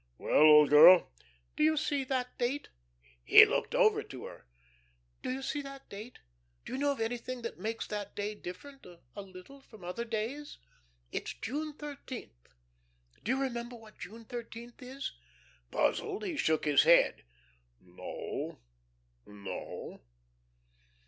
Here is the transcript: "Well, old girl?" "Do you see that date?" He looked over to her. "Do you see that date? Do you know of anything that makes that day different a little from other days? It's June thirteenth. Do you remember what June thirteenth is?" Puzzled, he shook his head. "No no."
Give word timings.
"Well, 0.17 0.33
old 0.41 0.71
girl?" 0.71 1.11
"Do 1.55 1.61
you 1.63 1.77
see 1.77 2.03
that 2.05 2.35
date?" 2.39 2.69
He 3.23 3.45
looked 3.45 3.75
over 3.75 4.01
to 4.01 4.25
her. 4.25 4.47
"Do 5.21 5.29
you 5.29 5.43
see 5.43 5.61
that 5.61 5.89
date? 5.89 6.17
Do 6.65 6.73
you 6.73 6.79
know 6.79 6.91
of 6.93 6.99
anything 6.99 7.43
that 7.43 7.59
makes 7.59 7.85
that 7.85 8.15
day 8.15 8.33
different 8.33 8.83
a 9.13 9.21
little 9.21 9.61
from 9.61 9.83
other 9.83 10.03
days? 10.03 10.57
It's 11.11 11.35
June 11.35 11.73
thirteenth. 11.73 12.47
Do 13.23 13.31
you 13.33 13.39
remember 13.39 13.75
what 13.75 13.99
June 13.99 14.25
thirteenth 14.25 14.81
is?" 14.81 15.11
Puzzled, 15.69 16.23
he 16.25 16.35
shook 16.35 16.65
his 16.65 16.81
head. 16.81 17.23
"No 17.79 18.59
no." 19.27 20.01